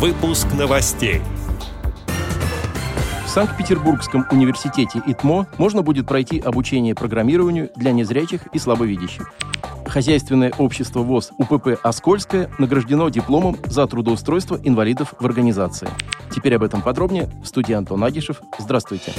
[0.00, 1.20] Выпуск новостей.
[3.26, 9.30] В Санкт-Петербургском университете ИТМО можно будет пройти обучение программированию для незрячих и слабовидящих.
[9.84, 15.90] Хозяйственное общество ВОЗ УПП «Оскольское» награждено дипломом за трудоустройство инвалидов в организации.
[16.34, 17.28] Теперь об этом подробнее.
[17.44, 18.40] В студии Антон Агишев.
[18.58, 19.12] Здравствуйте.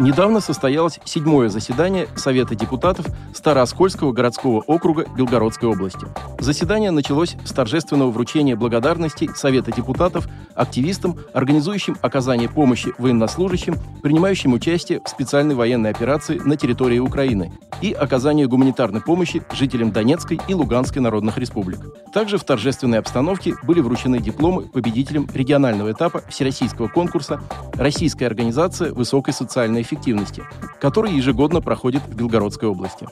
[0.00, 6.06] Недавно состоялось седьмое заседание Совета депутатов Старооскольского городского округа Белгородской области.
[6.40, 15.00] Заседание началось с торжественного вручения благодарностей Совета депутатов активистам, организующим оказание помощи военнослужащим, принимающим участие
[15.04, 21.02] в специальной военной операции на территории Украины, и оказание гуманитарной помощи жителям Донецкой и Луганской
[21.02, 21.78] народных республик.
[22.14, 29.34] Также в торжественной обстановке были вручены дипломы победителям регионального этапа Всероссийского конкурса «Российская организация высокой
[29.34, 30.44] социальной эффективности»,
[30.80, 33.08] который ежегодно проходит в Белгородской области.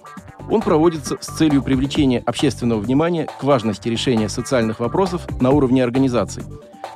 [0.49, 6.45] Он проводится с целью привлечения общественного внимания к важности решения социальных вопросов на уровне организаций,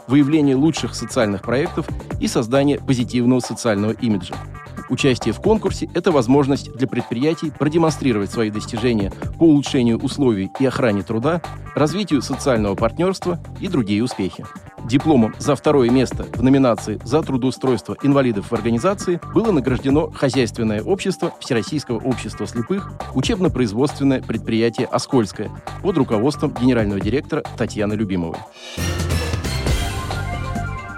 [0.06, 1.88] выявления лучших социальных проектов
[2.20, 4.36] и создания позитивного социального имиджа.
[4.88, 11.02] Участие в конкурсе– это возможность для предприятий продемонстрировать свои достижения по улучшению условий и охране
[11.02, 11.42] труда,
[11.74, 14.44] развитию социального партнерства и другие успехи.
[14.84, 21.34] Дипломом за второе место в номинации «За трудоустройство инвалидов в организации» было награждено хозяйственное общество
[21.40, 25.50] Всероссийского общества слепых, учебно-производственное предприятие «Оскольское»
[25.82, 28.38] под руководством генерального директора Татьяны Любимовой.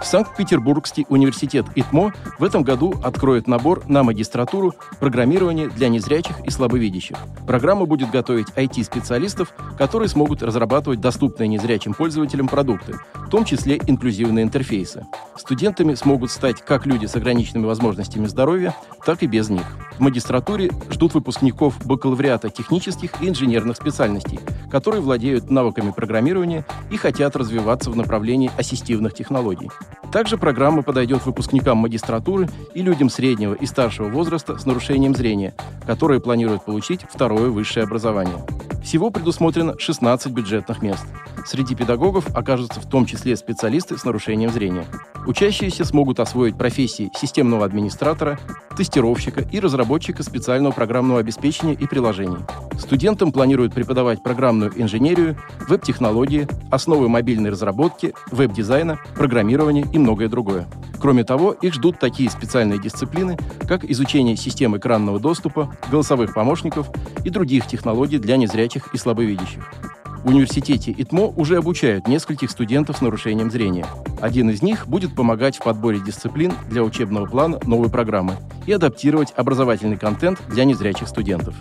[0.09, 7.19] Санкт-Петербургский университет ИТМО в этом году откроет набор на магистратуру программирования для незрячих и слабовидящих.
[7.47, 12.95] Программа будет готовить IT-специалистов, которые смогут разрабатывать доступные незрячим пользователям продукты,
[13.29, 15.07] в том числе инклюзивные интерфейсы.
[15.37, 19.67] Студентами смогут стать как люди с ограниченными возможностями здоровья, так и без них.
[19.99, 24.41] В магистратуре ждут выпускников бакалавриата технических и инженерных специальностей,
[24.71, 29.69] которые владеют навыками программирования и хотят развиваться в направлении ассистивных технологий.
[30.11, 35.55] Также программа подойдет выпускникам магистратуры и людям среднего и старшего возраста с нарушением зрения,
[35.87, 38.39] которые планируют получить второе высшее образование.
[38.89, 41.05] Всего предусмотрено 16 бюджетных мест.
[41.45, 44.87] Среди педагогов окажутся в том числе специалисты с нарушением зрения.
[45.27, 48.41] Учащиеся смогут освоить профессии системного администратора,
[48.79, 52.39] тестировщика и разработчика специального программного обеспечения и приложений.
[52.79, 55.37] Студентам планируют преподавать программную инженерию,
[55.69, 60.67] веб-технологии, основы мобильной разработки, веб-дизайна, программирования и многое другое.
[61.01, 63.37] Кроме того, их ждут такие специальные дисциплины,
[63.67, 66.91] как изучение систем экранного доступа, голосовых помощников
[67.25, 69.73] и других технологий для незрячих и слабовидящих.
[70.25, 73.87] В университете ИТМО уже обучают нескольких студентов с нарушением зрения.
[74.21, 78.35] Один из них будет помогать в подборе дисциплин для учебного плана новой программы
[78.67, 81.55] и адаптировать образовательный контент для незрячих студентов.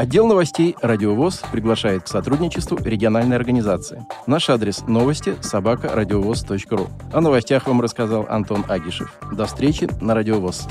[0.00, 4.06] Отдел новостей «Радиовоз» приглашает к сотрудничеству региональной организации.
[4.26, 6.88] Наш адрес новости– собака радиовоз.ру.
[7.12, 9.12] О новостях вам рассказал Антон Агишев.
[9.30, 10.66] До встречи на «Радиовоз».